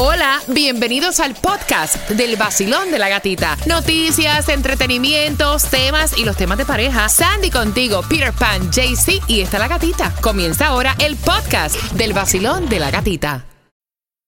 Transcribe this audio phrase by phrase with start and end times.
[0.00, 3.56] Hola, bienvenidos al podcast del vacilón de la gatita.
[3.66, 7.08] Noticias, entretenimientos, temas y los temas de pareja.
[7.08, 10.14] Sandy contigo, Peter Pan, JC y está la gatita.
[10.20, 13.44] Comienza ahora el podcast del vacilón de la gatita.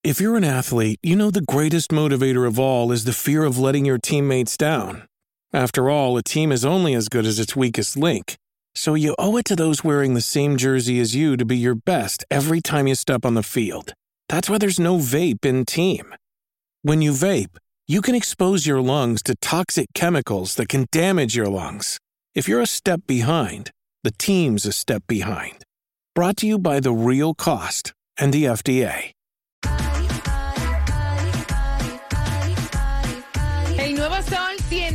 [0.03, 3.57] If you're an athlete, you know the greatest motivator of all is the fear of
[3.57, 5.03] letting your teammates down.
[5.53, 8.35] After all, a team is only as good as its weakest link.
[8.75, 11.75] So you owe it to those wearing the same jersey as you to be your
[11.75, 13.93] best every time you step on the field.
[14.31, 16.15] That's why there's no vape in team.
[16.83, 21.47] When you vape, you can expose your lungs to toxic chemicals that can damage your
[21.47, 21.99] lungs.
[22.33, 23.71] If you're a step behind,
[24.03, 25.65] the team's a step behind.
[26.15, 29.11] Brought to you by The Real Cost and the FDA.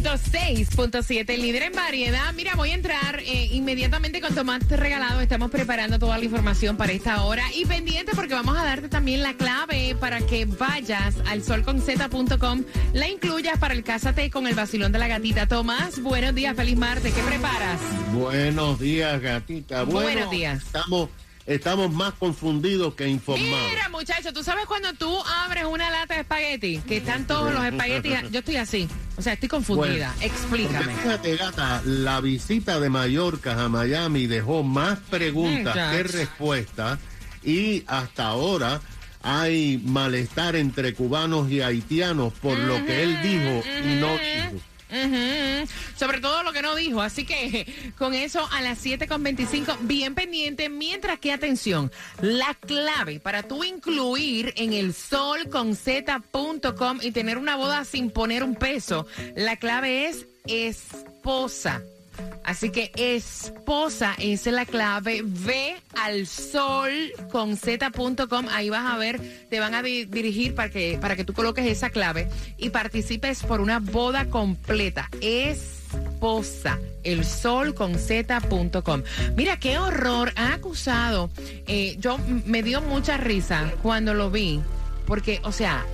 [0.06, 2.32] 106.7, el líder en variedad.
[2.32, 5.20] Mira, voy a entrar eh, inmediatamente con tomate regalado.
[5.20, 7.42] Estamos preparando toda la información para esta hora.
[7.52, 13.08] Y pendiente porque vamos a darte también la clave para que vayas al solconzeta.com, la
[13.08, 15.48] incluyas para el Cásate con el vacilón de la gatita.
[15.48, 17.12] Tomás, buenos días, feliz martes.
[17.12, 17.80] ¿Qué preparas?
[18.12, 19.82] Buenos días, gatita.
[19.82, 20.62] Bueno, Buenos días.
[20.62, 21.08] Estamos,
[21.46, 23.70] estamos más confundidos que informados.
[23.70, 27.64] Mira, muchacho, tú sabes cuando tú abres una lata de espagueti, que están todos los
[27.64, 28.30] espaguetis.
[28.30, 28.88] Yo estoy así.
[29.16, 30.14] O sea, estoy confundida.
[30.20, 30.94] Explícame.
[30.94, 36.98] Fíjate, gata, la visita de Mallorca a Miami dejó más preguntas Mm, que respuestas
[37.42, 38.80] y hasta ahora
[39.22, 44.62] hay malestar entre cubanos y haitianos por lo que él dijo y no dijo.
[45.96, 47.00] Sobre todo lo que no dijo.
[47.00, 50.68] Así que con eso a las 7.25, bien pendiente.
[50.68, 57.84] Mientras que, atención, la clave para tú incluir en el solconzeta.com y tener una boda
[57.84, 61.82] sin poner un peso, la clave es esposa.
[62.44, 65.22] Así que esposa esa es la clave.
[65.24, 68.46] Ve al solconzeta.com.
[68.50, 69.20] Ahí vas a ver,
[69.50, 73.42] te van a di- dirigir para que, para que tú coloques esa clave y participes
[73.42, 75.08] por una boda completa.
[75.20, 76.78] Esposa.
[77.02, 79.02] El solconzeta.com.
[79.36, 80.32] Mira qué horror.
[80.36, 81.30] Han acusado.
[81.66, 82.16] eh, yo
[82.46, 84.60] me dio mucha risa cuando lo vi.
[85.06, 85.84] Porque, o sea,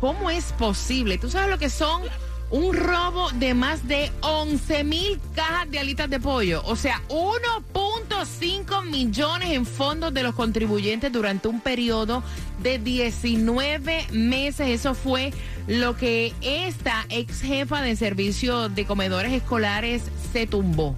[0.00, 1.16] ¿Cómo es posible?
[1.16, 2.02] ¿Tú sabes lo que son?
[2.50, 6.62] Un robo de más de 11 mil cajas de alitas de pollo.
[6.66, 12.22] O sea, 1.5 millones en fondos de los contribuyentes durante un periodo
[12.62, 14.68] de 19 meses.
[14.68, 15.32] Eso fue
[15.66, 20.94] lo que esta ex jefa de servicio de comedores escolares se tumbó.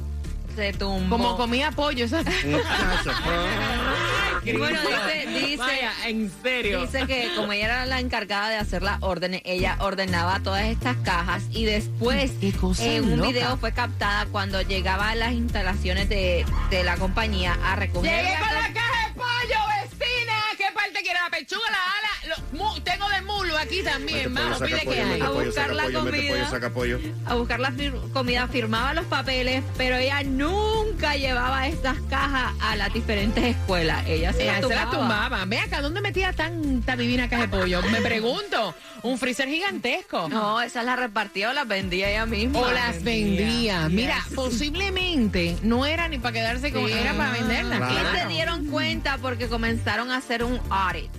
[0.56, 1.16] Se tumbó.
[1.16, 2.06] Como comía pollo.
[4.54, 6.82] Bueno, dice, dice, Vaya, en serio.
[6.82, 10.96] dice que como ella era la encargada de hacer las órdenes, ella ordenaba todas estas
[10.98, 13.28] cajas y después Qué cosa en un loca.
[13.30, 18.32] video fue captada cuando llegaba a las instalaciones de, de la compañía a recoger Llegué
[18.32, 18.85] la con la ca- caja
[21.26, 22.36] La pechuga, la ala.
[22.52, 24.58] Lo- mu- tengo de mulo aquí también, mano.
[24.60, 25.20] Pide que hay.
[25.20, 26.48] A buscar la comida.
[27.26, 27.72] a buscar la
[28.12, 34.04] comida, firmaba los papeles, pero ella nunca llevaba estas cajas a las diferentes escuelas.
[34.06, 34.98] Ella se, Ella las se la tumbaba.
[35.28, 35.44] tumbaba.
[35.46, 37.82] Ve acá, ¿dónde metía tanta divina caja de pollo?
[37.82, 38.74] Me pregunto.
[39.02, 40.28] Un freezer gigantesco.
[40.28, 42.60] No, esas las repartía o las vendía ella misma.
[42.60, 43.88] O las vendía.
[43.88, 46.92] Mira, posiblemente no era ni para quedarse con, Sí.
[46.92, 47.90] era para venderlas.
[47.92, 48.18] Y claro.
[48.18, 51.10] se dieron cuenta porque comenzaron a hacer un audit.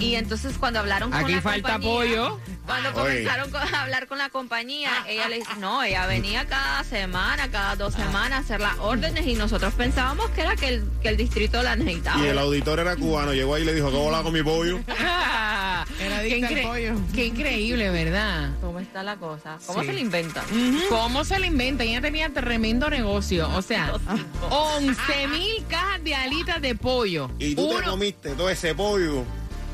[0.00, 2.40] Y entonces cuando hablaron con Aquí la falta compañía, pollo.
[2.66, 6.84] Cuando comenzaron con- a hablar con la compañía, ella le dice, no, ella venía cada
[6.84, 10.84] semana, cada dos semanas a hacer las órdenes y nosotros pensábamos que era que el,
[11.02, 12.22] que el distrito la necesitaba.
[12.24, 14.80] Y el auditor era cubano, llegó ahí y le dijo, ¿cómo la con mi pollo?
[16.00, 16.94] Era al pollo.
[17.14, 18.50] Qué increíble, ¿verdad?
[18.60, 19.58] ¿Cómo está la cosa?
[19.66, 19.86] ¿Cómo Sí.
[19.86, 20.44] se le inventa?
[20.88, 21.84] ¿Cómo se le inventa?
[21.84, 23.48] Ella tenía tremendo negocio.
[23.54, 23.92] O sea,
[24.50, 27.30] 11 mil cajas de alitas de pollo.
[27.38, 29.24] Y tú te comiste todo ese pollo.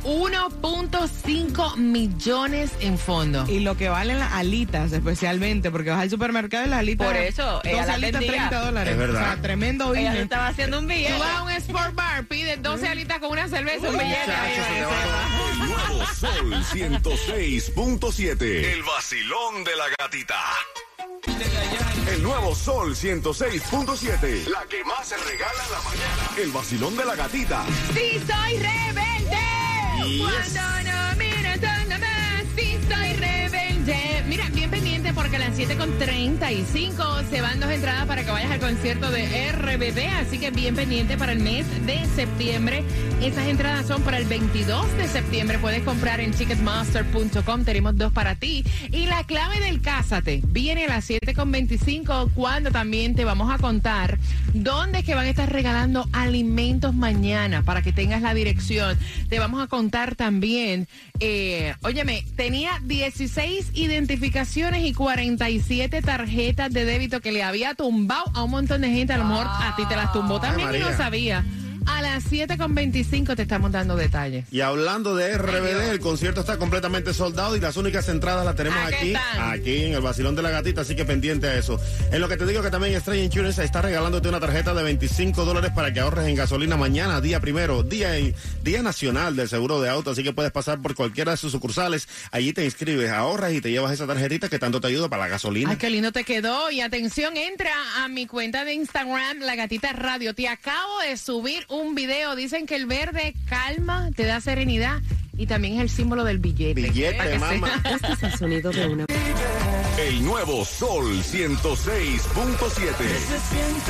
[0.05, 3.45] 1.5 millones en fondo.
[3.49, 7.07] Y lo que valen las alitas, especialmente, porque vas al supermercado y las alitas.
[7.07, 8.49] Por eso, ella dos alitas, vendía.
[8.49, 8.93] 30 dólares.
[8.93, 9.23] Es verdad.
[9.23, 10.23] O sea, tremendo Ella business.
[10.25, 11.19] estaba haciendo un Tú billete.
[11.19, 14.33] vas a un sport bar, pides 12 alitas con una cerveza, un billete.
[15.57, 18.43] El nuevo Sol 106.7.
[18.73, 20.41] El vacilón de la gatita.
[22.13, 24.47] El nuevo Sol 106.7.
[24.49, 26.31] La que más se regala en la mañana.
[26.43, 27.65] El vacilón de la gatita.
[27.95, 29.14] ¡Sí soy rebelde!
[30.05, 30.94] Cuando
[34.35, 38.59] Mira, bien pendiente porque a las 7.35 se van dos entradas para que vayas al
[38.59, 40.09] concierto de RBD.
[40.17, 42.83] Así que bien pendiente para el mes de septiembre.
[43.23, 45.61] Esas entradas son para el 22 de septiembre.
[45.61, 47.65] Puedes comprar en ticketmaster.com.
[47.65, 48.65] Tenemos dos para ti.
[48.91, 54.19] Y la clave del Cásate viene a las 7.25 cuando también te vamos a contar
[54.53, 58.99] dónde es que van a estar regalando alimentos mañana para que tengas la dirección.
[59.29, 60.89] Te vamos a contar también,
[61.21, 68.43] eh, óyeme, tenía 16 identificaciones y 47 tarjetas de débito que le había tumbado a
[68.43, 69.13] un montón de gente.
[69.13, 71.45] A lo mejor a ti te las tumbó también y no sabía.
[71.87, 74.45] A las 7.25 te estamos dando detalles.
[74.51, 78.79] Y hablando de RBD, el concierto está completamente soldado y las únicas entradas las tenemos
[78.85, 79.53] Aquí aquí, están.
[79.53, 81.81] aquí en el Basilón de la Gatita, así que pendiente a eso.
[82.11, 85.45] En lo que te digo que también Estrella Insurance está regalándote una tarjeta de 25
[85.45, 88.13] dólares para que ahorres en gasolina mañana, día primero, día,
[88.63, 92.09] día nacional del seguro de auto, así que puedes pasar por cualquiera de sus sucursales,
[92.31, 95.29] allí te inscribes, ahorras y te llevas esa tarjetita que tanto te ayuda para la
[95.29, 95.71] gasolina.
[95.71, 96.71] Ay, qué lindo te quedó.
[96.71, 100.35] Y atención, entra a mi cuenta de Instagram, La Gatita Radio.
[100.35, 102.37] Te acabo de subir un video.
[102.37, 105.01] Dicen que el verde calma, te da serenidad
[105.37, 106.81] y también es el símbolo del billete.
[106.81, 107.83] Billete, que mamá.
[107.91, 109.07] Este es el sonido de una...
[109.99, 111.25] El nuevo Sol 106.7.
[111.25, 111.93] se sienta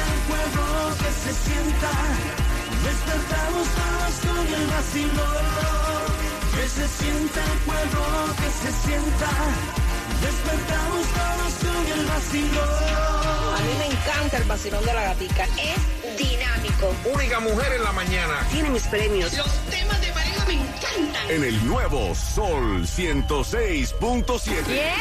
[0.05, 0.65] el pueblo,
[0.99, 1.91] que se sienta.
[2.85, 6.05] Despertamos todos con el vacilón.
[6.55, 8.05] Que se sienta el pueblo,
[8.37, 9.31] que se sienta.
[10.21, 13.54] Despertamos todos con el vacilón.
[14.25, 15.45] Me encanta el vacilón de la gatica.
[15.45, 16.95] Es dinámico.
[17.13, 18.47] Única mujer en la mañana.
[18.51, 19.33] Tiene mis premios.
[21.29, 24.67] En el nuevo Sol 106.7.
[24.67, 24.95] Bien,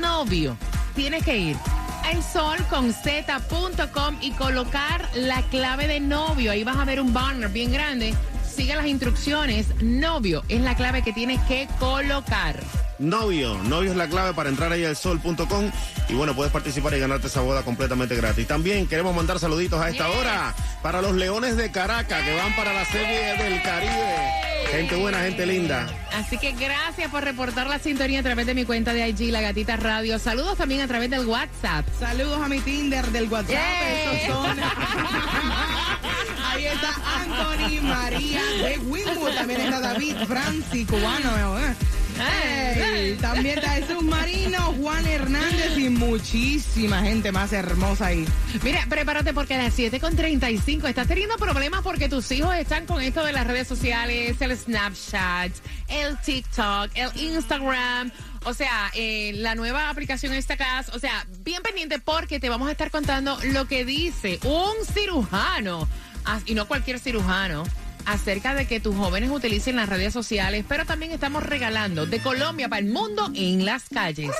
[0.00, 0.56] Novio.
[0.94, 1.56] Tienes que ir
[2.04, 6.52] al solconz.com y colocar la clave de novio.
[6.52, 8.14] Ahí vas a ver un banner bien grande.
[8.46, 9.66] Sigue las instrucciones.
[9.82, 12.56] Novio es la clave que tienes que colocar.
[12.98, 15.70] Novio, novio es la clave para entrar ahí al sol.com
[16.08, 18.46] y bueno, puedes participar y ganarte esa boda completamente gratis.
[18.46, 20.16] También queremos mandar saluditos a esta Yes.
[20.16, 24.30] hora para los Leones de Caracas que van para la serie del Caribe.
[24.70, 25.86] Gente buena, gente linda.
[26.12, 29.40] Así que gracias por reportar la sintonía a través de mi cuenta de IG, La
[29.40, 30.18] Gatita Radio.
[30.18, 31.86] Saludos también a través del WhatsApp.
[31.98, 33.50] Saludos a mi Tinder del WhatsApp.
[33.50, 34.12] Yeah.
[34.22, 34.56] Esos son.
[36.52, 36.90] Ahí está
[37.20, 39.34] Anthony María de Winwood.
[39.34, 41.58] También está David Franci, cubano.
[41.60, 41.74] ¿eh?
[42.20, 48.24] Ey, también está Jesús Marino, Juan Hernández y muchísima gente más hermosa ahí.
[48.62, 53.24] Mira, prepárate porque a las 7.35 estás teniendo problemas porque tus hijos están con esto
[53.24, 55.52] de las redes sociales, el Snapchat,
[55.88, 58.12] el TikTok, el Instagram.
[58.44, 60.94] O sea, eh, la nueva aplicación Instacast.
[60.94, 65.88] O sea, bien pendiente porque te vamos a estar contando lo que dice un cirujano,
[66.26, 67.64] ah, y no cualquier cirujano,
[68.06, 72.68] acerca de que tus jóvenes utilicen las redes sociales, pero también estamos regalando de Colombia
[72.68, 74.30] para el mundo en las calles.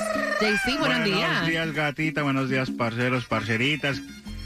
[0.41, 1.29] JC, buenos días.
[1.29, 2.23] Buenos días, gatita.
[2.23, 4.01] Buenos días, parceros, parceritas.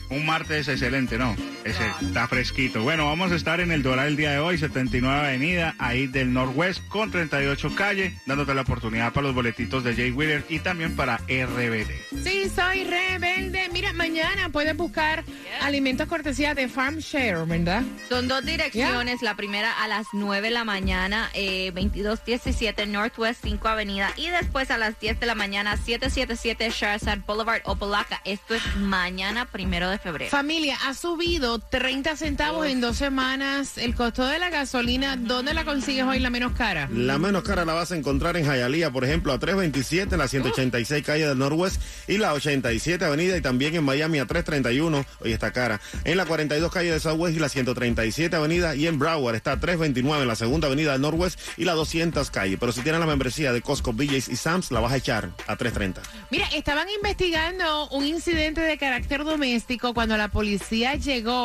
[0.09, 1.35] Un martes excelente, ¿no?
[1.69, 2.81] Ese está fresquito.
[2.81, 6.33] Bueno, vamos a estar en el Doral el día de hoy, 79 Avenida, ahí del
[6.33, 10.95] Northwest, con 38 calle, dándote la oportunidad para los boletitos de Jay Wheeler y también
[10.95, 11.91] para RBD.
[12.23, 13.69] Sí, soy rebelde.
[13.71, 15.23] Mira, mañana puedes buscar
[15.61, 17.83] alimentos cortesía de Farm Share, ¿verdad?
[18.09, 19.21] Son dos direcciones.
[19.21, 24.11] La primera a las 9 de la mañana, eh, 2217 Northwest 5 Avenida.
[24.17, 28.21] Y después a las 10 de la mañana, 777 Sharzad Boulevard, Opalaca.
[28.25, 30.31] Esto es mañana, primero de febrero.
[30.31, 35.15] Familia, ha subido 30 centavos en dos semanas el costo de la gasolina.
[35.15, 36.89] ¿Dónde la consigues hoy la menos cara?
[36.93, 40.27] La menos cara la vas a encontrar en Hialeah, por ejemplo, a 327 en la
[40.27, 45.31] 186 calle del Northwest y la 87 avenida y también en Miami a 331, hoy
[45.31, 49.35] está cara, en la 42 calle de Southwest y la 137 avenida y en Broward
[49.35, 52.57] está a 329 en la segunda avenida del Northwest y la 200 calle.
[52.57, 55.55] Pero si tienes la membresía de Costco, BJ's y Sam's, la vas a echar a
[55.55, 56.01] 330.
[56.29, 59.93] Mira, estaban investigando un incidente de carácter doméstico.
[59.93, 61.38] Cuando la policía llegó,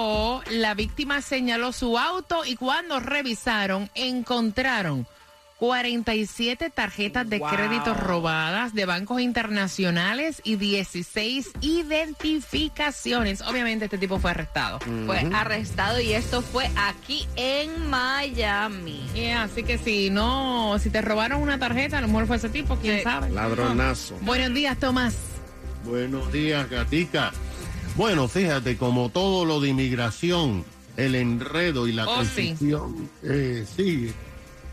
[0.50, 5.06] la víctima señaló su auto y cuando revisaron, encontraron
[5.58, 13.40] 47 tarjetas de crédito robadas de bancos internacionales y 16 identificaciones.
[13.42, 14.80] Obviamente este tipo fue arrestado.
[15.06, 19.06] Fue arrestado y esto fue aquí en Miami.
[19.14, 22.48] Yeah, así que si no, si te robaron una tarjeta, a lo mejor fue ese
[22.48, 23.04] tipo, quién Sí.
[23.04, 23.30] sabe.
[23.30, 24.16] Ladronazo.
[24.22, 25.14] Buenos días, Tomás.
[25.84, 27.32] Buenos días, Gatica.
[27.96, 30.64] Bueno, fíjate, como todo lo de inmigración,
[30.96, 32.54] el enredo y la Oh, sí.
[33.22, 34.12] eh, sigue.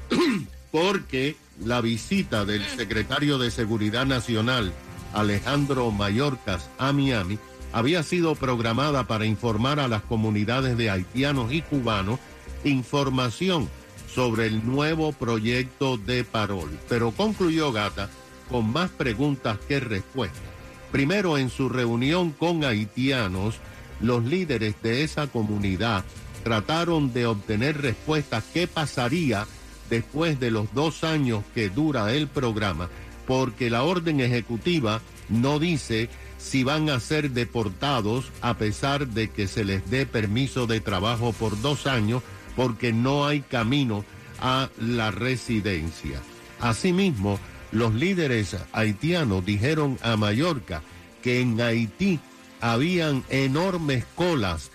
[0.72, 4.74] Porque la visita del secretario de Seguridad Nacional,
[5.14, 7.38] Alejandro Mayorkas, a Miami,
[7.74, 12.20] había sido programada para informar a las comunidades de haitianos y cubanos
[12.64, 13.70] información
[14.14, 16.70] sobre el nuevo proyecto de parol.
[16.90, 18.10] Pero concluyó Gata
[18.50, 20.51] con más preguntas que respuestas.
[20.92, 23.56] Primero, en su reunión con haitianos,
[24.02, 26.04] los líderes de esa comunidad
[26.44, 29.46] trataron de obtener respuestas qué pasaría
[29.90, 32.90] después de los dos años que dura el programa,
[33.28, 39.48] porque la orden ejecutiva no dice si van a ser deportados a pesar de que
[39.48, 42.24] se les dé permiso de trabajo por dos años,
[42.56, 44.04] porque no hay camino
[44.42, 46.20] a la residencia.
[46.60, 47.40] Asimismo,
[47.72, 50.82] los líderes haitianos dijeron a Mallorca
[51.22, 52.20] que en Haití
[52.60, 54.72] habían enormes colas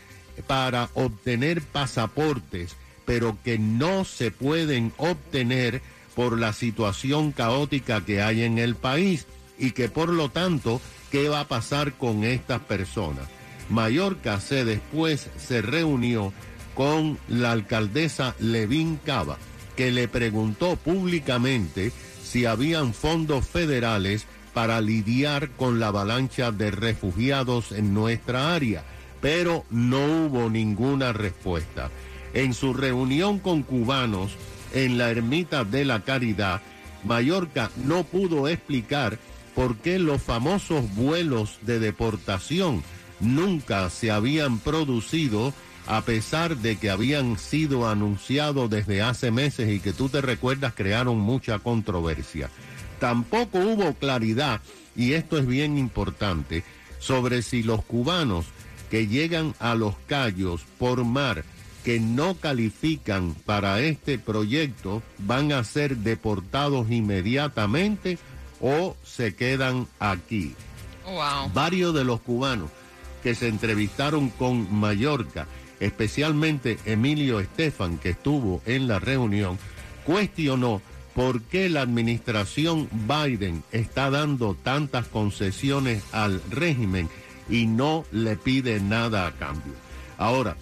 [0.47, 5.83] para obtener pasaportes, pero que no se pueden obtener
[6.15, 9.27] por la situación caótica que hay en el país
[9.59, 13.29] y que por lo tanto, ¿qué va a pasar con estas personas?
[13.69, 16.33] Mallorca se después se reunió
[16.75, 19.39] con la alcaldesa Levín Cava,
[19.77, 21.93] que le preguntó públicamente
[22.27, 28.83] si habían fondos federales para lidiar con la avalancha de refugiados en nuestra área,
[29.21, 31.91] pero no hubo ninguna respuesta.
[32.35, 34.33] En su reunión con cubanos
[34.75, 36.63] en la Ermita de la Caridad,
[37.05, 39.19] Mallorca no pudo explicar
[39.55, 42.83] por qué los famosos vuelos de deportación
[43.21, 45.53] nunca se habían producido
[45.87, 50.75] a pesar de que habían sido anunciados desde hace meses y que tú te recuerdas
[50.75, 52.51] crearon mucha controversia.
[52.99, 54.61] Tampoco hubo claridad,
[54.97, 56.65] y esto es bien importante,
[56.99, 58.47] sobre si los cubanos
[58.91, 61.45] que llegan a los Cayos por mar
[61.85, 68.19] que no califican para este proyecto van a ser deportados inmediatamente
[68.61, 70.57] o se quedan aquí.
[71.05, 71.53] Wow.
[71.55, 72.71] Varios de los cubanos
[73.23, 75.47] que se entrevistaron con Mallorca,
[75.81, 79.59] especialmente Emilio Estefan, que estuvo en la reunión,
[80.05, 80.81] cuestionó
[81.15, 87.09] por qué la administración Biden está dando tantas concesiones al régimen
[87.49, 89.73] y no le pide nada a cambio.
[90.19, 90.57] Ahora,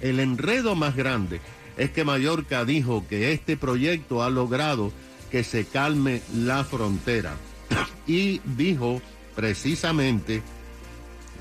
[0.00, 1.40] el enredo más grande
[1.76, 4.92] es que Mallorca dijo que este proyecto ha logrado
[5.30, 7.36] que se calme la frontera
[8.06, 9.02] y dijo
[9.36, 10.42] precisamente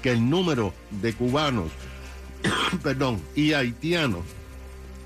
[0.07, 1.71] el número de cubanos,
[2.83, 4.25] perdón, y haitianos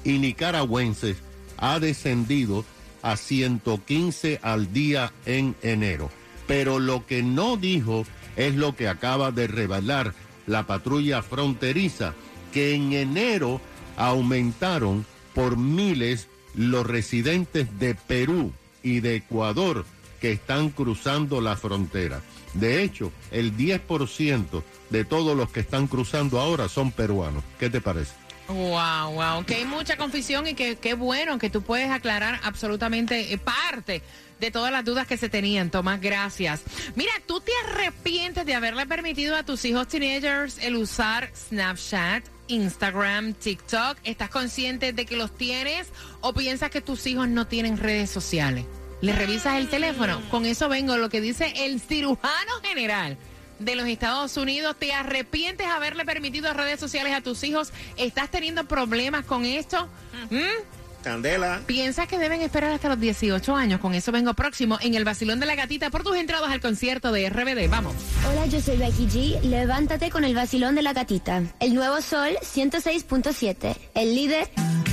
[0.03, 1.17] y nicaragüenses
[1.57, 2.65] ha descendido
[3.01, 6.09] a 115 al día en enero.
[6.47, 8.05] Pero lo que no dijo
[8.35, 10.13] es lo que acaba de revelar
[10.47, 12.13] la patrulla fronteriza,
[12.51, 13.61] que en enero
[13.97, 18.51] aumentaron por miles los residentes de Perú
[18.83, 19.85] y de Ecuador
[20.21, 22.21] que están cruzando la frontera.
[22.53, 27.43] De hecho, el 10% de todos los que están cruzando ahora son peruanos.
[27.59, 28.13] ¿Qué te parece?
[28.47, 33.33] Wow, wow, que hay mucha confusión y que qué bueno que tú puedes aclarar absolutamente
[33.33, 34.01] eh, parte
[34.39, 35.69] de todas las dudas que se tenían.
[35.69, 36.61] Tomás, gracias.
[36.95, 43.33] Mira, ¿tú te arrepientes de haberle permitido a tus hijos teenagers el usar Snapchat, Instagram,
[43.35, 43.97] TikTok?
[44.03, 45.87] ¿Estás consciente de que los tienes
[46.19, 48.65] o piensas que tus hijos no tienen redes sociales?
[49.01, 50.21] ¿Le revisas el teléfono?
[50.29, 53.17] Con eso vengo, lo que dice el cirujano general
[53.57, 54.75] de los Estados Unidos.
[54.77, 57.73] ¿Te arrepientes de haberle permitido redes sociales a tus hijos?
[57.97, 59.87] ¿Estás teniendo problemas con esto?
[60.29, 60.80] ¿Mm?
[61.01, 61.61] Candela.
[61.65, 63.79] ¿Piensas que deben esperar hasta los 18 años?
[63.79, 67.11] Con eso vengo próximo en el vacilón de la gatita por tus entradas al concierto
[67.11, 67.69] de RBD.
[67.69, 67.95] Vamos.
[68.29, 69.41] Hola, yo soy Becky G.
[69.41, 71.43] Levántate con el vacilón de la gatita.
[71.59, 73.75] El nuevo sol 106.7.
[73.93, 74.49] El líder.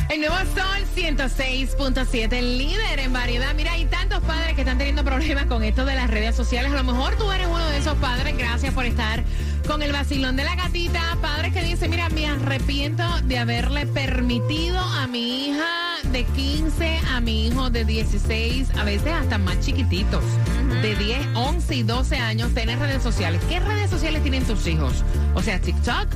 [0.09, 3.55] El nuevo Sol 106.7, el líder en variedad.
[3.55, 6.73] Mira, hay tantos padres que están teniendo problemas con esto de las redes sociales.
[6.73, 8.35] A lo mejor tú eres uno de esos padres.
[8.39, 9.23] Gracias por estar
[9.69, 11.19] con el vacilón de la gatita.
[11.21, 17.21] Padres que dicen, mira, me arrepiento de haberle permitido a mi hija de 15, a
[17.21, 20.25] mi hijo de 16, a veces hasta más chiquititos,
[20.83, 23.43] de 10, 11 y 12 años, tener redes sociales.
[23.49, 25.05] ¿Qué redes sociales tienen tus hijos?
[25.35, 26.09] O sea, TikTok,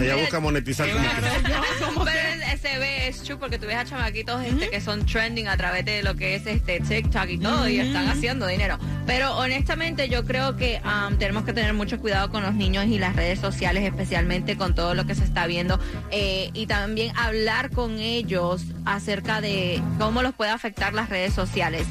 [0.00, 4.42] Ella busca monetizar como que- Pero se ve, es true, porque tú ves a chamaquitos
[4.44, 7.80] este, que son trending a través de lo que es este TikTok y todo, y
[7.80, 8.78] están haciendo dinero.
[9.06, 12.98] Pero honestamente yo creo que um, tenemos que tener mucho cuidado con los niños y
[12.98, 15.78] las redes sociales, especialmente con todo lo que se está viendo,
[16.10, 21.86] eh, y también hablar con ellos acerca de cómo los puede afectar las redes sociales.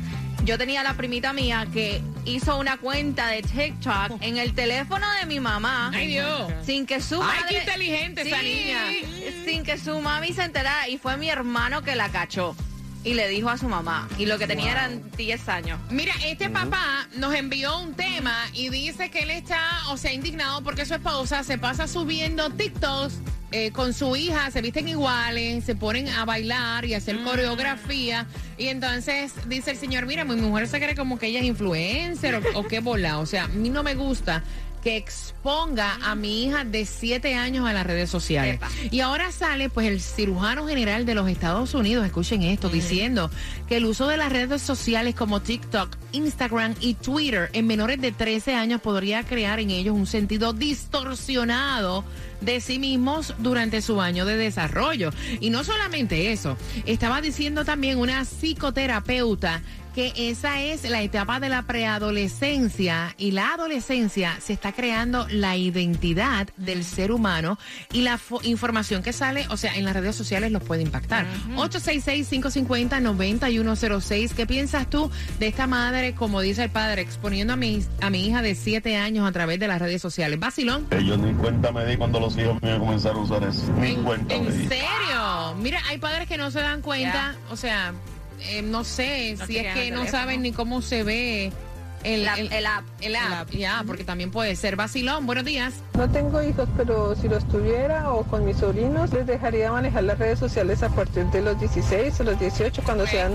[0.45, 5.25] Yo tenía la primita mía que hizo una cuenta de TikTok en el teléfono de
[5.25, 5.91] mi mamá.
[5.93, 6.51] Ay, Dios.
[6.65, 7.45] Sin que su Ay, madre...
[7.49, 9.43] qué inteligente esa Sí, niña.
[9.45, 10.87] Sin que su mami se enterara.
[10.87, 12.55] Y fue mi hermano que la cachó.
[13.03, 14.09] Y le dijo a su mamá.
[14.17, 15.79] Y lo que tenía eran 10 años.
[15.89, 19.59] Mira, este papá nos envió un tema y dice que él está,
[19.89, 23.13] o sea, indignado porque su esposa se pasa subiendo TikToks
[23.51, 28.27] eh, con su hija, se visten iguales, se ponen a bailar y hacer coreografía.
[28.57, 32.35] Y entonces dice el señor, mira, mi mujer se cree como que ella es influencer
[32.35, 33.19] o, o qué bola.
[33.19, 34.43] O sea, a mí no me gusta
[34.83, 38.55] que exponga a mi hija de 7 años a las redes sociales.
[38.55, 38.69] Epa.
[38.91, 43.29] Y ahora sale pues el cirujano general de los Estados Unidos, escuchen esto, diciendo
[43.67, 48.11] que el uso de las redes sociales como TikTok, Instagram y Twitter en menores de
[48.11, 52.03] 13 años podría crear en ellos un sentido distorsionado
[52.41, 55.11] de sí mismos durante su año de desarrollo.
[55.39, 59.61] Y no solamente eso, estaba diciendo también una psicoterapeuta
[59.99, 65.57] que esa es la etapa de la preadolescencia y la adolescencia se está creando la
[65.57, 67.59] identidad del ser humano
[67.91, 71.25] y la fo- información que sale, o sea, en las redes sociales los puede impactar.
[71.57, 74.33] 866-550-9106.
[74.33, 78.25] ¿Qué piensas tú de esta madre, como dice el padre, exponiendo a mi, a mi
[78.25, 80.39] hija de 7 años a través de las redes sociales?
[80.39, 80.87] Vacilón.
[81.05, 83.69] Yo ni cuenta me di cuando los hijos míos comenzaron a usar eso.
[83.79, 84.67] Ni cuenta me ¿En di.
[84.67, 85.55] serio?
[85.61, 87.91] Mira, hay padres que no se dan cuenta, o sea,
[88.41, 91.51] eh, no sé No si es que no saben ni cómo se ve
[92.03, 92.85] el, La- el app.
[93.01, 94.77] El app, ya, porque también puede ser.
[94.77, 95.73] Vacilón, buenos días.
[95.95, 100.17] No tengo hijos, pero si los tuviera o con mis sobrinos, les dejaría manejar las
[100.17, 103.33] redes sociales a partir de los 16 o los 18, cuando sean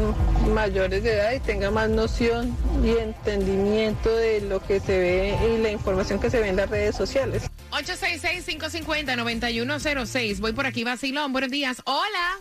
[0.54, 5.58] mayores de edad y tengan más noción y entendimiento de lo que se ve y
[5.62, 7.42] la información que se ve en las redes sociales.
[7.72, 10.40] 866-550-9106.
[10.40, 11.82] Voy por aquí, Vacilón, buenos días.
[11.84, 12.38] Hola.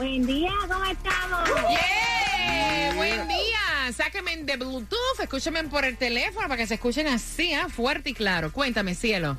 [0.00, 1.46] Buen día, ¿cómo estamos?
[1.68, 3.92] Yeah, buen día.
[3.92, 8.14] Sáquenme de Bluetooth, escúchenme por el teléfono para que se escuchen así, ah, fuerte y
[8.14, 8.50] claro.
[8.50, 9.36] Cuéntame, cielo.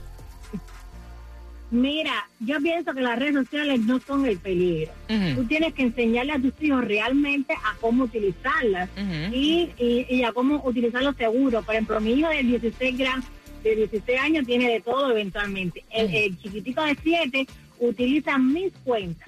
[1.72, 4.92] Mira, yo pienso que las redes sociales no son el peligro.
[5.36, 8.88] Tú tienes que enseñarle a tus hijos realmente a cómo utilizarlas
[9.32, 11.64] y, y- y a cómo utilizarlo seguro.
[11.64, 13.24] Por ejemplo, mi hijo de 16 gram,
[13.64, 15.84] de 16 años tiene de todo eventualmente.
[15.90, 17.48] El, el chiquitico de 7
[17.80, 19.28] utiliza mis cuentas.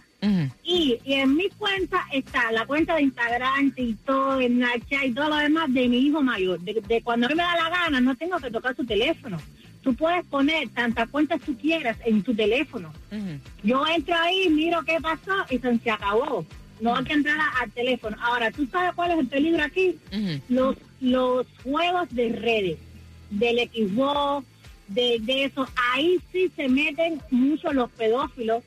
[0.63, 5.35] Y, y en mi cuenta está la cuenta de Instagram, TikTok, Snapchat y todo lo
[5.37, 6.59] demás de mi hijo mayor.
[6.61, 9.37] De, de cuando a mí me da la gana, no tengo que tocar su teléfono.
[9.81, 12.93] Tú puedes poner tantas cuentas tú quieras en tu teléfono.
[13.63, 16.45] Yo entro ahí, miro qué pasó y se, se acabó.
[16.79, 18.15] No hay que entrar a- al teléfono.
[18.21, 19.97] Ahora, ¿tú sabes cuál es el peligro aquí?
[20.47, 22.77] Los, los juegos de redes,
[23.29, 24.45] del Xbox,
[24.87, 25.67] de, de eso.
[25.93, 28.63] Ahí sí se meten mucho los pedófilos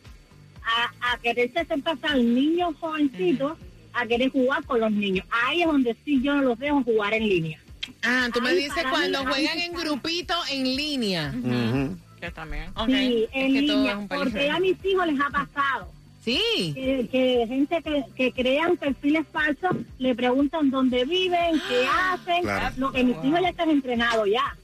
[0.67, 3.57] a, a quererse hacer pasar niños jovencitos
[3.93, 5.25] a querer jugar con los niños.
[5.31, 7.59] Ahí es donde sí yo no los dejo jugar en línea.
[8.03, 11.33] Ah, tú me dices cuando mí, juegan en grupito en línea.
[12.21, 12.65] Yo también.
[12.75, 15.93] Ok, Sí, en es que línea, porque a mis hijos les ha pasado.
[16.25, 16.73] Sí.
[16.75, 22.75] Que, que gente que, que crean perfiles falsos le preguntan dónde viven, qué hacen, Claro.
[22.79, 24.57] lo que mis hijos ya están entrenados ya.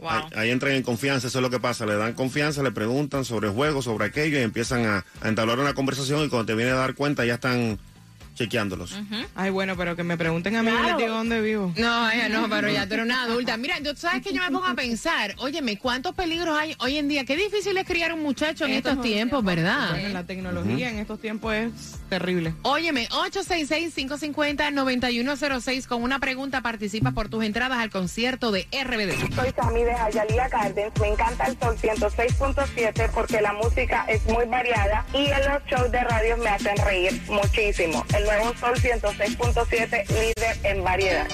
[0.00, 1.86] Ahí, ahí entran en confianza, eso es lo que pasa.
[1.86, 5.74] Le dan confianza, le preguntan sobre juegos, sobre aquello y empiezan a, a entablar una
[5.74, 7.78] conversación y cuando te viene a dar cuenta ya están
[8.36, 8.94] chequeándolos.
[9.34, 11.72] Ay, bueno, pero que me pregunten a mí, yo les digo dónde vivo.
[11.76, 13.56] No, ella no, pero ya tú eres una adulta.
[13.56, 17.08] Mira, tú sabes que yo me pongo a pensar, óyeme, ¿cuántos peligros hay hoy en
[17.08, 17.24] día?
[17.24, 19.96] Qué difícil es criar un muchacho en Esto estos tiempos, ¿verdad?
[20.12, 21.70] La tecnología en estos tiempos es
[22.08, 22.54] terrible.
[22.62, 29.34] Óyeme, 866-550-9106 con una pregunta participa por tus entradas al concierto de RBD.
[29.34, 30.92] Soy Sammy de Jayalía Gardens.
[31.00, 35.90] Me encanta el Sol 106.7 porque la música es muy variada y en los shows
[35.90, 38.04] de radio me hacen reír muchísimo.
[38.14, 41.28] El nuevo Sol 106.7, líder en variedad.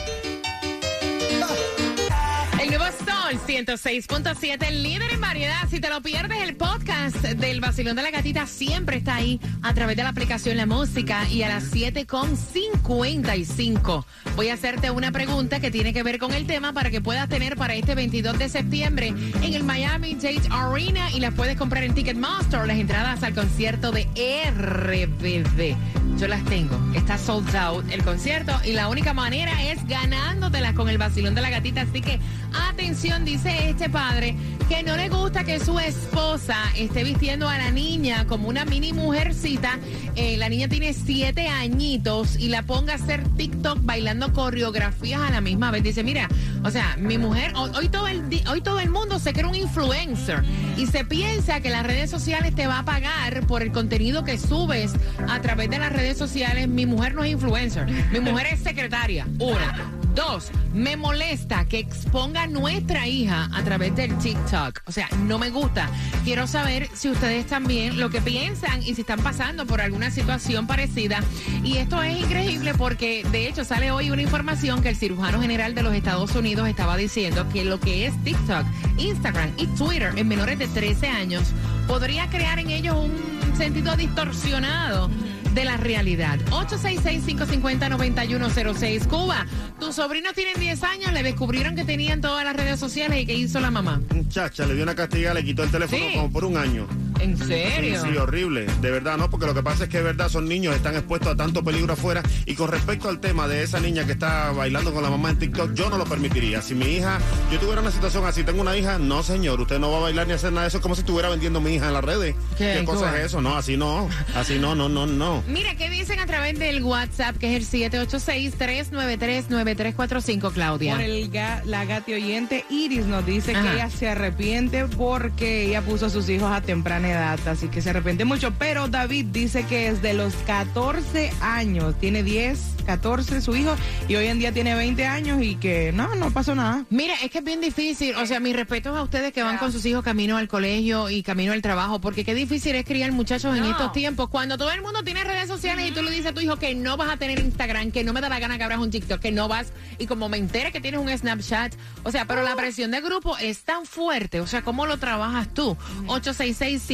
[2.61, 5.67] El nuevo Sol 106.7, líder en variedad.
[5.71, 9.73] Si te lo pierdes, el podcast del Vacilón de la Gatita siempre está ahí a
[9.73, 14.05] través de la aplicación La Música y a las 7.55.
[14.37, 17.31] Voy a hacerte una pregunta que tiene que ver con el tema para que puedas
[17.31, 21.85] tener para este 22 de septiembre en el Miami Dade Arena y las puedes comprar
[21.85, 24.07] en Ticketmaster las entradas al concierto de
[24.51, 26.02] RBD.
[26.19, 26.79] Yo las tengo.
[26.95, 31.41] Está sold out el concierto y la única manera es ganándotelas con el vacilón de
[31.41, 31.83] la gatita.
[31.83, 32.21] Así que
[32.69, 34.37] atención, dice este padre
[34.69, 38.93] que no le gusta que su esposa esté vistiendo a la niña como una mini
[38.93, 39.79] mujercita.
[40.17, 45.31] Eh, la niña tiene siete añitos y la ponga a hacer TikTok bailando coreografías a
[45.31, 45.83] la misma vez.
[45.83, 46.29] Dice, mira,
[46.65, 50.43] o sea, mi mujer, hoy, todo el hoy todo el mundo se cree un influencer
[50.77, 54.39] y se piensa que las redes sociales te va a pagar por el contenido que
[54.39, 54.93] subes
[55.29, 56.69] a través de las redes sociales.
[56.69, 59.27] Mi mujer no es influencer, mi mujer es secretaria.
[59.39, 59.93] Una.
[60.15, 64.83] Dos, me molesta que exponga nuestra hija a través del TikTok.
[64.85, 65.89] O sea, no me gusta.
[66.23, 70.67] Quiero saber si ustedes también lo que piensan y si están pasando por alguna situación
[70.67, 71.21] parecida.
[71.65, 75.75] Y esto es increíble porque de hecho sale hoy una información que el cirujano general
[75.75, 78.67] de los Estados Unidos estaba diciendo que lo que es TikTok,
[78.99, 81.43] Instagram y Twitter en menores de 13 años
[81.89, 85.11] podría crear en ellos un sentido distorsionado
[85.55, 86.39] de la realidad.
[86.51, 89.07] 866-550-9106.
[89.07, 89.47] Cuba,
[89.79, 93.35] tus sobrinos tienen 10 años, le descubrieron que tenían todas las redes sociales y que
[93.35, 94.01] hizo la mamá.
[94.15, 96.15] Muchacha, le dio una castiga, le quitó el teléfono Sí.
[96.15, 96.87] como por un año.
[97.23, 98.03] ¿En serio?
[98.03, 98.67] Sí, sí, horrible.
[98.81, 101.33] De verdad, no, porque lo que pasa es que de verdad son niños, están expuestos
[101.33, 102.23] a tanto peligro afuera.
[102.47, 105.39] Y con respecto al tema de esa niña que está bailando con la mamá en
[105.39, 106.63] TikTok, yo no lo permitiría.
[106.63, 107.19] Si mi hija,
[107.53, 110.27] yo tuviera una situación así, tengo una hija, no señor, usted no va a bailar
[110.27, 112.35] ni hacer nada de eso, es como si estuviera vendiendo mi hija en las redes.
[112.59, 112.77] ¿Qué?
[112.79, 113.41] ¿Qué, cosa es eso?
[113.41, 115.43] No, así no, así no, no, no, no.
[115.47, 120.95] Mira, ¿qué dicen a través del WhatsApp, que es el 786-393-9345, Claudia?
[120.95, 123.63] Por el ga- la gati oyente Iris nos dice Ajá.
[123.69, 127.81] que ella se arrepiente porque ella puso a sus hijos a temprana edad, así que
[127.81, 128.53] se arrepiente mucho.
[128.59, 133.75] Pero David dice que es de los 14 años, tiene 10, 14 su hijo
[134.09, 136.85] y hoy en día tiene 20 años y que no, no pasó nada.
[136.91, 138.15] Mira, es que es bien difícil.
[138.17, 141.23] O sea, mis respetos a ustedes que van con sus hijos camino al colegio y
[141.23, 144.29] camino al trabajo, porque qué difícil es criar muchachos en estos tiempos.
[144.29, 146.75] Cuando todo el mundo tiene redes sociales y tú le dices a tu hijo que
[146.75, 149.21] no vas a tener Instagram, que no me da la gana que abras un TikTok,
[149.21, 151.75] que no vas, y como me entere que tienes un Snapchat.
[152.03, 154.41] O sea, pero la presión de grupo es tan fuerte.
[154.41, 155.77] O sea, ¿cómo lo trabajas tú?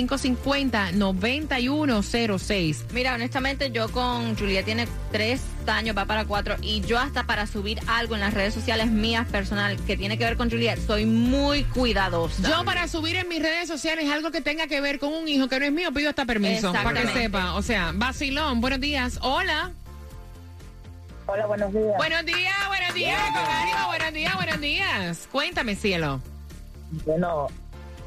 [0.09, 2.85] 866-550-9106.
[2.92, 7.47] Mira, honestamente, yo con Julia tiene tres años, va para cuatro, y yo hasta para
[7.47, 11.07] subir algo en las redes sociales mías personal que tiene que ver con Juliet, soy
[11.07, 12.49] muy cuidadosa.
[12.49, 15.49] Yo para subir en mis redes sociales algo que tenga que ver con un hijo
[15.49, 17.55] que no es mío, pido hasta permiso, para que sepa.
[17.55, 19.18] O sea, vacilón, buenos días.
[19.23, 19.73] Hola.
[21.27, 21.97] Hola, buenos días.
[21.99, 25.29] Buenos días, buenos días, con ánimo, buenos días, buenos días.
[25.31, 26.23] Cuéntame, cielo.
[27.05, 27.49] Bueno,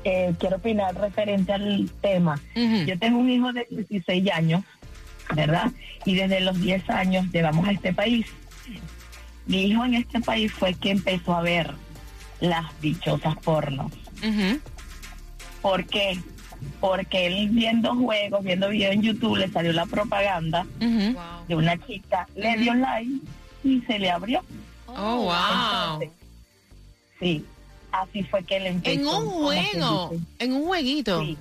[0.04, 2.40] eh, quiero opinar referente al tema.
[2.56, 4.64] Yo tengo un hijo de 16 años,
[5.36, 5.72] ¿verdad?
[6.06, 8.26] Y desde los 10 años llevamos a este país.
[9.46, 11.74] Mi hijo en este país fue que empezó a ver
[12.40, 13.92] las dichosas pornos.
[15.62, 16.20] ¿Por qué?
[16.80, 22.28] Porque él viendo juegos, viendo videos en YouTube, le salió la propaganda de una chica,
[22.36, 23.22] le dio like
[23.64, 24.42] y se le abrió.
[24.88, 26.02] Oh, wow.
[26.02, 26.10] Entonces,
[27.20, 27.46] sí,
[27.92, 29.00] así fue que él empezó.
[29.00, 31.22] En un juego, en un jueguito.
[31.22, 31.38] Sí,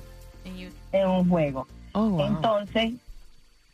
[0.92, 1.66] en un juego.
[1.92, 2.26] Oh, wow.
[2.26, 2.92] Entonces,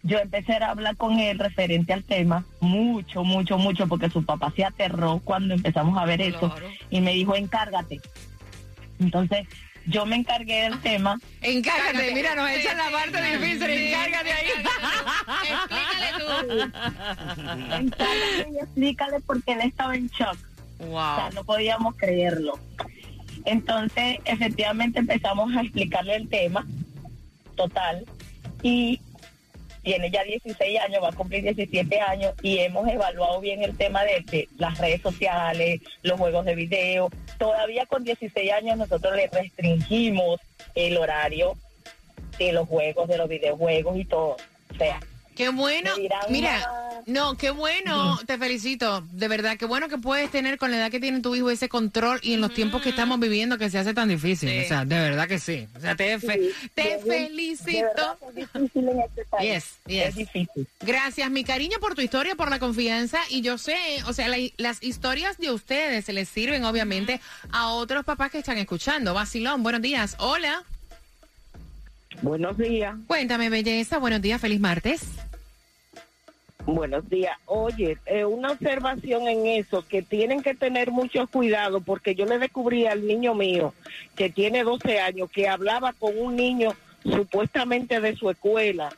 [0.02, 4.52] yo empecé a hablar con él referente al tema, mucho, mucho, mucho, porque su papá
[4.54, 6.54] se aterró cuando empezamos a ver eso
[6.90, 8.00] y me dijo, encárgate.
[8.98, 9.46] Entonces,
[9.86, 11.18] yo me encargué del tema.
[11.42, 14.48] Encárgate, mira, nos echan la parte difícil, encárgate ahí.
[17.80, 20.36] Encárgate y explícale porque él estaba en shock.
[20.78, 20.88] Wow.
[20.88, 22.58] O sea, no podíamos creerlo.
[23.44, 26.66] Entonces, efectivamente empezamos a explicarle el tema
[27.54, 28.04] total
[28.62, 29.00] y
[29.82, 34.02] tiene ya 16 años, va a cumplir 17 años y hemos evaluado bien el tema
[34.02, 37.08] de, de las redes sociales, los juegos de video.
[37.38, 40.40] Todavía con 16 años nosotros le restringimos
[40.74, 41.54] el horario
[42.36, 44.36] de los juegos, de los videojuegos y todo.
[44.70, 44.98] O sea,
[45.37, 45.90] Qué bueno.
[46.31, 46.68] Mira,
[47.07, 49.03] no, qué bueno, te felicito.
[49.12, 51.68] De verdad, qué bueno que puedes tener con la edad que tiene tu hijo ese
[51.68, 54.49] control y en los tiempos que estamos viviendo que se hace tan difícil.
[54.49, 54.61] Sí.
[54.64, 55.68] O sea, de verdad que sí.
[55.77, 58.18] O sea, te, fe- Sí, te felicito.
[58.29, 59.53] es difícil en este país.
[59.53, 60.09] Yes, yes.
[60.09, 60.66] Es difícil.
[60.81, 63.18] Gracias, mi cariño, por tu historia, por la confianza.
[63.29, 67.20] Y yo sé, o sea, la- las historias de ustedes se les sirven, obviamente,
[67.53, 69.12] a otros papás que están escuchando.
[69.14, 70.16] Vacilón, buenos días.
[70.18, 70.64] Hola.
[72.22, 72.94] Buenos días.
[73.07, 73.98] Cuéntame, belleza.
[73.98, 75.02] Buenos días, feliz martes.
[76.66, 77.37] Buenos días.
[77.46, 82.38] Oye, eh, una observación en eso, que tienen que tener mucho cuidado, porque yo le
[82.38, 83.72] descubrí al niño mío,
[84.16, 86.74] que tiene 12 años, que hablaba con un niño
[87.05, 88.92] supuestamente de su escuela.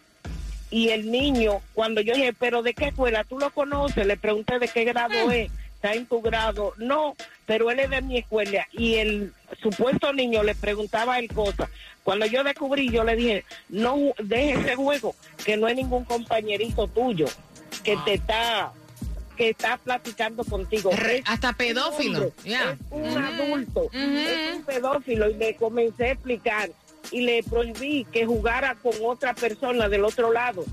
[0.70, 3.24] Y el niño, cuando yo dije, pero ¿de qué escuela?
[3.24, 4.06] ¿Tú lo conoces?
[4.06, 5.50] Le pregunté de qué grado es.
[5.74, 6.72] ¿Está en tu grado?
[6.78, 7.14] No,
[7.48, 8.68] pero él es de mi escuela.
[8.72, 11.68] Y el supuesto niño le preguntaba a él cosas.
[12.04, 16.86] Cuando yo descubrí, yo le dije, no deje ese juego, que no es ningún compañerito
[16.86, 17.26] tuyo,
[17.82, 18.72] que te está
[19.36, 20.90] que está platicando contigo.
[20.92, 22.72] Re- Es hasta un pedófilo, hombre, ya.
[22.72, 26.70] Es un adulto, es un pedófilo y le comencé a explicar
[27.12, 30.64] y le prohibí que jugara con otra persona del otro lado,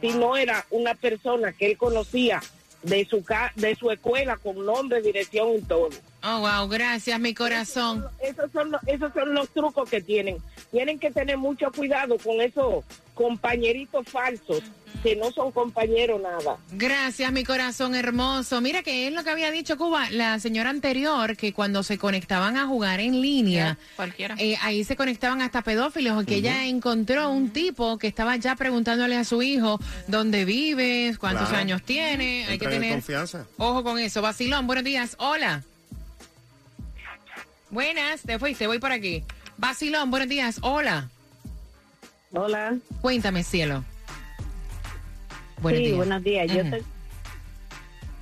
[0.00, 2.40] si no era una persona que él conocía
[2.84, 5.90] de su ca de su escuela con nombre, dirección y todo.
[6.24, 8.06] Oh, wow, gracias, mi corazón.
[8.20, 10.36] Esos son, los, esos son los trucos que tienen.
[10.70, 14.62] Tienen que tener mucho cuidado con esos compañeritos falsos
[15.02, 16.58] que no son compañeros nada.
[16.70, 18.60] Gracias, mi corazón hermoso.
[18.60, 22.56] Mira que es lo que había dicho Cuba, la señora anterior, que cuando se conectaban
[22.56, 24.36] a jugar en línea, Cualquiera.
[24.38, 29.16] eh, ahí se conectaban hasta pedófilos, que ella encontró un tipo que estaba ya preguntándole
[29.16, 31.62] a su hijo dónde vives, cuántos Claro.
[31.62, 32.46] años tiene.
[32.48, 33.44] Hay que tener confianza.
[33.56, 34.22] ojo con eso.
[34.22, 35.16] Vacilón, buenos días.
[35.18, 35.64] Hola.
[37.76, 39.24] Buenas, te fuiste, voy por aquí.
[39.56, 40.58] Vacilón, buenos días.
[40.60, 41.08] Hola.
[42.32, 42.76] Hola.
[43.00, 43.82] Cuéntame, cielo.
[45.62, 45.96] Buenos sí, días.
[45.96, 46.52] buenos días.
[46.52, 46.82] Yo, te-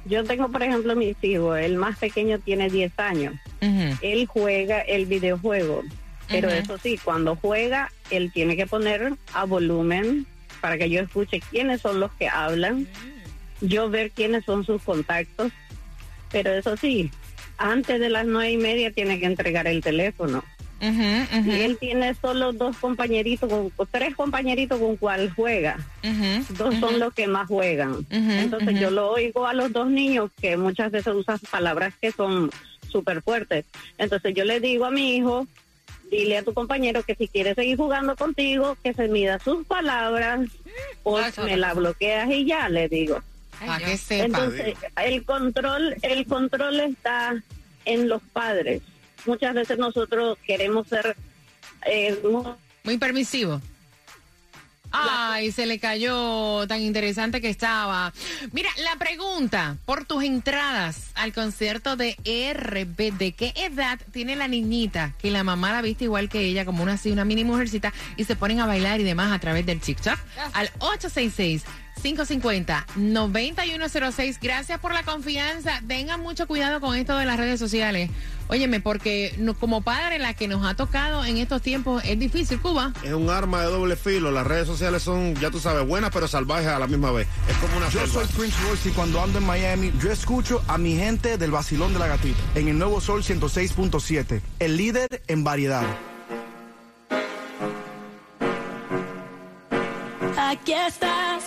[0.04, 1.58] yo tengo, por ejemplo, mis hijos.
[1.58, 3.34] El más pequeño tiene 10 años.
[3.60, 5.82] Él juega el videojuego.
[6.28, 10.26] Pero eso sí, cuando juega, él tiene que poner a volumen
[10.60, 12.86] para que yo escuche quiénes son los que hablan,
[13.60, 15.50] yo ver quiénes son sus contactos.
[16.30, 17.10] Pero eso sí,
[17.60, 20.42] antes de las nueve y media tiene que entregar el teléfono.
[20.80, 25.76] Y él tiene solo dos compañeritos, con, tres compañeritos con cual juega.
[26.56, 28.06] Dos son los que más juegan.
[28.10, 32.50] Entonces yo lo oigo a los dos niños que muchas veces usan palabras que son
[32.88, 33.66] súper fuertes.
[33.98, 35.46] Entonces yo le digo a mi hijo,
[36.10, 40.48] dile a tu compañero que si quiere seguir jugando contigo, que se mida sus palabras
[41.02, 43.20] o me la bloqueas y ya, le digo.
[43.64, 44.24] Para que sepa.
[44.24, 47.42] Entonces, el control, el control está
[47.84, 48.82] en los padres.
[49.26, 51.16] Muchas veces nosotros queremos ser
[51.86, 52.44] eh, muy
[52.84, 53.60] Muy permisivo.
[54.92, 58.12] Ay, se le cayó tan interesante que estaba.
[58.52, 62.16] Mira, la pregunta por tus entradas al concierto de
[62.54, 66.64] RB, ¿de qué edad tiene la niñita que la mamá la viste igual que ella,
[66.64, 69.64] como una así, una mini mujercita, y se ponen a bailar y demás a través
[69.64, 70.18] del TikTok?
[70.54, 71.64] Al 866
[72.02, 74.38] 550-9106.
[74.40, 75.82] Gracias por la confianza.
[75.86, 78.10] Tengan mucho cuidado con esto de las redes sociales.
[78.48, 82.58] Óyeme, porque no- como padre la que nos ha tocado en estos tiempos es difícil,
[82.60, 82.92] Cuba.
[83.04, 84.32] Es un arma de doble filo.
[84.32, 87.28] Las redes sociales son, ya tú sabes, buenas pero salvajes a la misma vez.
[87.48, 88.26] Es como una Yo selva.
[88.26, 91.92] soy Prince Royce y cuando ando en Miami, yo escucho a mi gente del vacilón
[91.92, 95.84] de la gatita en el nuevo Sol 106.7, el líder en variedad.
[100.36, 101.44] Aquí estás